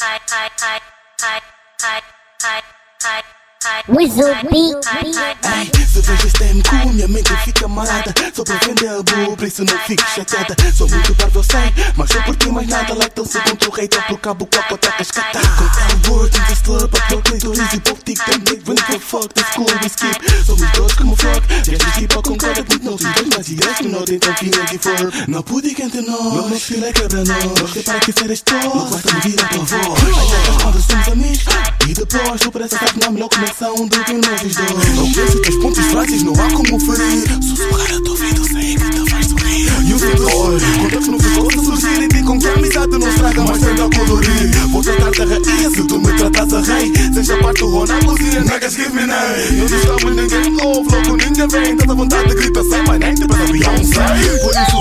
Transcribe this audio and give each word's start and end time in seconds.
hi 0.00 0.16
hi 0.30 0.42
hi 0.62 0.74
hi 1.22 1.38
hi 1.82 1.94
hi 2.42 2.60
hi 3.04 3.22
beat. 4.50 4.84
Se 5.88 6.00
vejo 6.02 6.28
cool, 6.68 6.92
minha 6.92 7.08
mente 7.08 7.34
fica 7.44 7.66
marada 7.66 8.14
Só 8.34 8.44
para 8.44 8.56
vender 8.66 8.88
a 8.88 9.02
por 9.02 9.46
isso 9.46 9.64
não 9.64 9.78
fico 9.80 10.02
chateada 10.14 10.54
Sou 10.76 10.88
muito 10.88 11.14
parvo, 11.14 11.40
eu 11.40 11.42
sei, 11.42 11.74
mas 11.96 12.10
sou 12.10 12.22
por 12.22 12.36
ti 12.36 12.50
mais 12.50 12.68
nada 12.68 12.94
Like 12.94 13.14
tão 13.14 13.24
segundo 13.24 13.68
o 13.68 13.70
rei, 13.70 13.88
pelo 13.88 14.18
cabo, 14.18 14.46
coco, 14.46 14.76
tá 14.78 14.92
cascata 14.92 15.40
Com 15.40 16.12
word 16.12 16.36
in 16.36 16.40
the 16.44 16.54
slur, 16.54 16.88
but 16.88 17.02
no 17.10 17.22
clitoris 17.22 17.72
E 17.72 17.80
pop, 17.80 18.00
tic, 18.04 18.18
tem 18.24 18.38
dick, 18.40 18.68
when 18.68 18.76
the 18.76 18.98
fuck, 18.98 19.28
the 19.34 19.42
school 19.52 19.66
we 19.82 19.88
skip 19.88 20.44
Somos 20.44 20.70
dois 20.72 20.94
como 20.94 21.16
frog, 21.16 21.42
gestos 21.64 21.92
de 21.94 22.00
hip-hop 22.00 22.24
concorda 22.24 22.64
Muito 22.68 22.84
não 22.84 22.98
se 22.98 23.04
dois, 23.04 23.28
mas 23.36 23.48
ideias 23.48 23.76
que 23.78 23.88
não 23.88 24.04
tentam 24.04 24.34
finir 24.34 24.64
de 24.66 24.78
for 24.78 25.12
Não 25.26 25.42
pude 25.42 25.74
quente 25.74 26.00
não, 26.00 26.32
meu 26.32 26.48
nosso 26.48 26.60
filho 26.60 26.84
é 26.84 26.92
quebra 26.92 27.24
não 27.24 27.54
Nós 27.60 27.72
que 27.72 27.82
para 27.82 27.98
que 28.00 28.12
ser 28.12 28.30
esto, 28.30 28.54
não 28.54 28.88
gosta 28.88 29.12
de 29.12 29.28
vida 29.28 29.44
tua 29.48 29.62
avó 29.62 29.94
Aí 29.96 30.62
quando 30.62 30.82
somos 30.82 31.08
amigos, 31.08 31.44
e 31.88 31.94
depois 31.94 32.40
tu 32.40 32.52
parece 32.52 32.74
estar 32.74 32.94
na 32.98 33.10
melhor 33.10 33.28
conexão 33.48 33.74
do 33.74 34.04
que 34.04 34.12
nós 34.12 34.54
dois 34.54 34.96
Não 34.96 35.12
penso 35.12 35.40
que 35.40 35.48
as 35.48 35.56
pontes 35.56 35.86
frases 35.86 36.22
não 36.22 36.32
há 36.34 36.50
como 36.52 36.80
ferir. 36.80 37.42
Sussurrar 37.42 37.94
a 37.94 38.00
tua 38.02 38.16
vida, 38.16 38.44
sei 38.44 38.76
que 38.76 38.90
te 38.90 39.10
faz 39.10 39.26
sorrir. 39.26 39.68
E 39.86 39.94
o 39.94 39.98
temor, 39.98 40.60
contas 40.80 41.08
no 41.08 41.18
futuro 41.18 41.64
surgir 41.64 42.02
E 42.02 42.08
te 42.08 42.22
com 42.22 42.38
que 42.38 42.46
a 42.46 42.54
amizade 42.54 42.98
não 42.98 43.08
estraga, 43.08 43.44
mas 43.44 43.58
tende 43.58 43.80
a 43.80 43.90
colorir. 43.90 44.50
Vou 44.70 44.82
tratar-te 44.82 45.22
a 45.22 45.26
rainha 45.26 45.70
se 45.70 45.84
tu 45.84 45.98
me 45.98 46.12
tratas 46.14 46.52
a 46.52 46.60
rei. 46.60 46.92
Seja 47.14 47.36
parte 47.38 47.60
do 47.60 47.68
Ronaldo, 47.68 48.16
e 48.20 48.50
niggas 48.50 48.74
give 48.74 48.94
me 48.94 49.06
name. 49.06 49.56
Não 49.56 49.66
estamos 49.66 50.16
ninguém 50.16 50.50
novo, 50.52 50.90
logo 50.90 51.16
ninguém 51.16 51.48
vem. 51.48 51.76
Tanta 51.76 51.94
vontade 51.94 52.28
de 52.28 52.34
gritar 52.34 52.64
sem 52.64 52.82
my 52.82 52.98
name, 52.98 53.14
tipo 53.14 53.34
a 53.34 53.36
Beyoncé. 53.36 54.06
Por 54.42 54.52
isso 54.52 54.77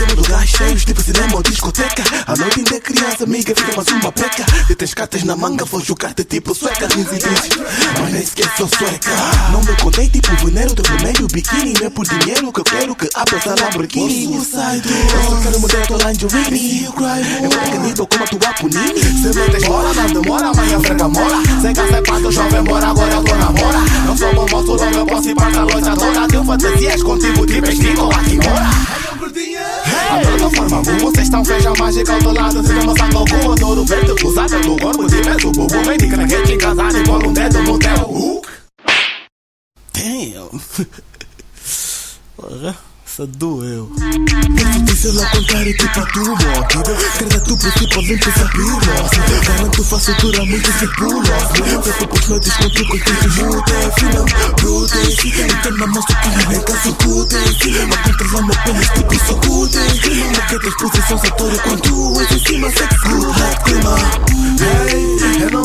E 0.00 0.14
lugares 0.14 0.50
cheios, 0.50 0.84
tipo 0.84 1.02
cinema 1.02 1.34
ou 1.34 1.42
discoteca 1.42 2.04
A 2.28 2.36
noite 2.36 2.60
ainda 2.60 2.76
é 2.76 2.80
criança, 2.80 3.24
amiga, 3.24 3.52
fica 3.56 3.74
mais 3.74 3.88
uma 3.88 4.12
peca 4.12 4.46
E 4.70 4.74
tens 4.76 4.94
cartas 4.94 5.24
na 5.24 5.34
manga, 5.36 5.64
vou 5.64 5.80
jogar-te 5.80 6.22
tipo 6.22 6.54
sueca 6.54 6.86
Rins 6.86 7.08
e 7.08 7.18
dizes, 7.18 7.50
mas 8.00 8.12
nem 8.12 8.24
sequer 8.24 8.52
sou 8.56 8.68
sueca 8.68 9.10
Não 9.50 9.60
me 9.62 9.76
contei 9.80 10.08
tipo 10.08 10.32
venero, 10.46 10.72
teu 10.72 10.84
primeiro 10.84 11.26
biquíni 11.26 11.72
Não 11.80 11.86
é 11.88 11.90
por 11.90 12.06
dinheiro 12.06 12.52
que 12.52 12.60
eu 12.60 12.64
quero 12.64 12.94
que 12.94 13.08
abra 13.14 13.36
essa 13.36 13.54
Lamborghini 13.60 14.36
Eu 14.36 14.44
só 14.44 15.40
quero 15.42 15.58
mudar 15.60 15.86
tua 15.88 15.98
lingerie 15.98 16.88
nível 17.90 18.06
como 18.06 18.24
a 18.24 18.26
tua 18.26 18.54
punini 18.54 19.02
Se 19.02 19.36
metes 19.36 19.68
mora, 19.68 19.92
não 19.94 20.06
demora, 20.22 20.48
amanhã 20.48 20.80
frega 20.80 21.08
mora 21.08 21.36
Sem 21.60 21.74
casa 21.74 21.96
é 21.96 22.02
pato, 22.02 22.30
jovem 22.30 22.62
mora, 22.62 22.86
agora 22.86 23.12
eu 23.12 23.24
tô 23.24 23.34
namora 23.34 23.80
Não 24.06 24.16
sou 24.16 24.29
Contigo, 26.98 27.46
tipo 27.46 27.68
esquico, 27.68 28.10
aqui 28.14 28.36
mora 28.36 28.68
a 30.10 30.20
plataforma 30.20 30.82
boa, 30.82 30.98
vocês 30.98 31.26
estão 31.26 31.44
feijão 31.44 31.72
mágica 31.78 32.12
ao 32.12 32.18
teu 32.18 32.32
lado 32.32 32.66
Se 32.66 32.72
não 32.72 32.96
sabe 32.96 33.16
algum, 33.16 33.52
adoro 33.52 33.84
ver-te 33.84 34.14
cruzada 34.14 34.58
no 34.58 34.76
corpo 34.76 35.06
de 35.06 35.16
medo 35.16 35.52
Bubu, 35.52 35.84
vem 35.84 35.98
de 35.98 36.08
craquete 36.08 36.52
em 36.52 36.58
casa 36.58 36.98
e 36.98 37.04
põe 37.04 37.26
um 37.26 37.32
dedo 37.32 37.62
no 37.62 37.78
teu 37.78 37.92
hook. 38.10 38.48
Damn 39.94 40.60
Porra, 43.10 43.24
essa 43.24 43.26
doeu 43.26 43.90
Posso 43.90 44.82
dizer 44.84 45.12
lá 45.12 45.26
contrário, 45.30 45.76
tipo 45.76 46.00
a 46.00 46.06
tua 46.06 46.34
vida 46.36 46.96
Cada 47.18 47.40
tu 47.40 47.56
principal 47.56 48.02
limpa 48.02 48.28
essa 48.28 48.48
pila 48.48 48.80
Garanto 49.46 49.84
faço 49.84 50.14
dura 50.20 50.44
muito 50.44 50.72
se 50.72 50.86
pula 50.88 51.22
Feito 51.82 52.08
por 52.08 52.28
noites 52.28 52.52
com 52.56 52.70
tu 52.70 52.86
com 52.86 52.98
tu 52.98 53.12
muda 53.44 53.92
Final, 53.98 54.24
brute. 54.56 54.98
Então 55.42 55.76
na 55.76 55.86
mão 55.86 56.02
que 56.02 56.14
nem 56.48 56.60
caso 56.60 56.94
cute. 56.94 57.36
Mas 57.88 58.00
controlamos 58.06 58.56
apenas 58.56 58.88
tipo 58.90 59.14
sacude 59.26 59.78
Não 59.78 60.46
queres 60.46 60.74
posições 60.76 61.24
a 61.24 61.30
touro 61.30 61.58
quando 61.62 62.20
és 62.20 62.30
em 62.30 62.46
cima 62.46 62.70
Sex 62.70 62.96
good 63.04 63.40
like 63.40 63.64
clima 63.64 63.96
Hey, 64.60 65.59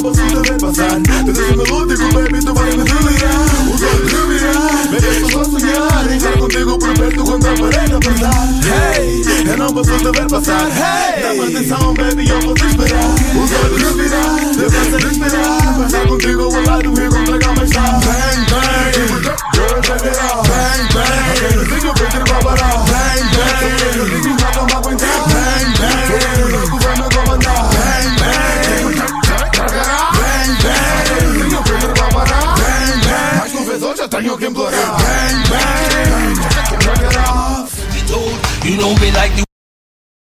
pensar 8.00 8.56
Hey, 8.66 9.24
eu 9.48 9.58
não 9.58 9.74
posso 9.74 9.98
te 9.98 10.04
ver 10.04 10.28
passar. 10.28 10.68
Hey, 10.68 11.22
dá-me 11.22 11.56
atenção, 11.56 11.94
baby, 11.94 12.30
eu 12.30 12.42
vou 12.42 12.54
te 12.54 12.66
esperar. 12.66 13.16
Os 13.36 13.52
olhos 13.52 13.96
me 13.96 14.04
virar 14.04 14.38
Eu 14.58 14.72
posso 14.72 15.08
esperar. 15.08 15.78
Mas 15.78 15.94
estar 15.94 16.08
contigo 16.08 16.42
ao 16.42 16.52
lado 16.64 17.02
e 17.02 17.10
contra 17.10 17.36
a 17.36 17.40
cama 17.40 17.64
está 17.64 17.82
Bang, 17.82 18.46
bang. 18.50 18.96
Girl, 19.54 19.82
check 19.82 20.06
it 20.06 20.20
out. 20.20 20.48
Bang, 20.48 20.84
bang. 20.94 21.66
Fico 21.66 21.94
pedir 21.94 22.24
para 22.24 22.40
parar 22.40 22.78
Bang, 22.86 23.24
bang. 23.36 23.66
Fico 24.10 24.30
na 24.30 24.52
cama 24.52 24.76
aguentar. 24.80 25.20
Bang, 25.30 25.68
bang. 25.80 26.56
O 26.56 26.70
governo 26.70 27.10
comandar. 27.10 27.64
Bang, 27.76 28.10
bang. 28.20 28.96
Bang, 29.96 30.52
bang. 30.64 31.28
Fico 31.40 31.64
pedir 31.64 31.94
para 31.94 32.08
parar 32.10 32.56
Bang, 32.56 32.98
bang. 33.06 33.38
Mais 33.40 33.54
uma 33.54 33.64
vez 33.66 33.84
hoje 33.84 34.02
eu 34.02 34.10
tenho 34.10 34.38
que 34.38 34.46
implorar 34.48 34.96
Turn 36.96 37.12
it 37.12 37.18
off. 37.18 38.66
You 38.66 38.78
know 38.78 38.96
me 38.96 39.12
like 39.12 39.38
you. 39.38 39.55